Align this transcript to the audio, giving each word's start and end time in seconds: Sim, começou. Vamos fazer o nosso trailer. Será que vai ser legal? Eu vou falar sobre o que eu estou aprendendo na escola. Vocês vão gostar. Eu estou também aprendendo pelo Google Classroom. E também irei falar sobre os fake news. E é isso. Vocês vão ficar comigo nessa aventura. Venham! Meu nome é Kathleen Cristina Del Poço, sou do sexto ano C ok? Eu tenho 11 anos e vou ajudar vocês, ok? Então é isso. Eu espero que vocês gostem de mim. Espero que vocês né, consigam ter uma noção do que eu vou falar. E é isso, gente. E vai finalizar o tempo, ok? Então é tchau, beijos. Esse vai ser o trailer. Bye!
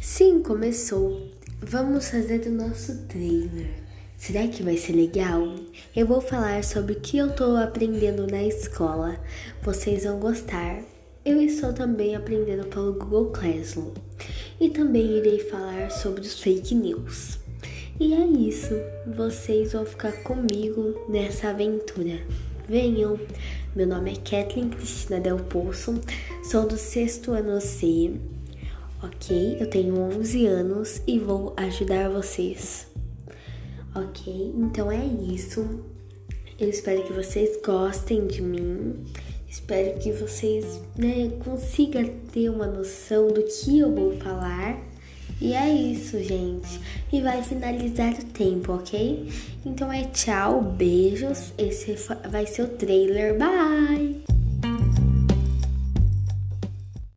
Sim, 0.00 0.40
começou. 0.40 1.28
Vamos 1.60 2.08
fazer 2.08 2.46
o 2.46 2.50
nosso 2.50 3.02
trailer. 3.02 3.68
Será 4.16 4.48
que 4.48 4.62
vai 4.62 4.74
ser 4.78 4.94
legal? 4.94 5.56
Eu 5.94 6.06
vou 6.06 6.22
falar 6.22 6.64
sobre 6.64 6.94
o 6.94 7.00
que 7.00 7.18
eu 7.18 7.26
estou 7.26 7.54
aprendendo 7.58 8.26
na 8.26 8.42
escola. 8.42 9.20
Vocês 9.62 10.04
vão 10.04 10.18
gostar. 10.18 10.82
Eu 11.22 11.38
estou 11.42 11.74
também 11.74 12.16
aprendendo 12.16 12.66
pelo 12.68 12.94
Google 12.94 13.26
Classroom. 13.26 13.92
E 14.58 14.70
também 14.70 15.18
irei 15.18 15.38
falar 15.38 15.90
sobre 15.90 16.22
os 16.22 16.40
fake 16.40 16.74
news. 16.74 17.38
E 18.00 18.14
é 18.14 18.24
isso. 18.24 18.74
Vocês 19.06 19.74
vão 19.74 19.84
ficar 19.84 20.12
comigo 20.22 20.98
nessa 21.10 21.50
aventura. 21.50 22.22
Venham! 22.66 23.20
Meu 23.76 23.86
nome 23.86 24.12
é 24.12 24.14
Kathleen 24.14 24.70
Cristina 24.70 25.20
Del 25.20 25.38
Poço, 25.38 26.00
sou 26.42 26.66
do 26.66 26.76
sexto 26.76 27.32
ano 27.32 27.60
C 27.60 28.18
ok? 29.02 29.56
Eu 29.60 29.68
tenho 29.68 29.98
11 29.98 30.46
anos 30.46 31.02
e 31.06 31.18
vou 31.18 31.54
ajudar 31.56 32.08
vocês, 32.08 32.86
ok? 33.94 34.52
Então 34.56 34.90
é 34.90 35.04
isso. 35.04 35.84
Eu 36.58 36.68
espero 36.68 37.02
que 37.04 37.12
vocês 37.12 37.58
gostem 37.64 38.26
de 38.26 38.42
mim. 38.42 39.04
Espero 39.48 39.98
que 39.98 40.12
vocês 40.12 40.80
né, 40.96 41.30
consigam 41.44 42.08
ter 42.32 42.48
uma 42.50 42.66
noção 42.66 43.28
do 43.28 43.42
que 43.42 43.80
eu 43.80 43.92
vou 43.92 44.12
falar. 44.18 44.78
E 45.40 45.54
é 45.54 45.68
isso, 45.68 46.22
gente. 46.22 46.80
E 47.10 47.20
vai 47.22 47.42
finalizar 47.42 48.12
o 48.12 48.24
tempo, 48.26 48.74
ok? 48.74 49.26
Então 49.64 49.90
é 49.90 50.04
tchau, 50.04 50.60
beijos. 50.62 51.52
Esse 51.56 51.96
vai 52.30 52.46
ser 52.46 52.62
o 52.62 52.68
trailer. 52.68 53.38
Bye! 53.38 53.99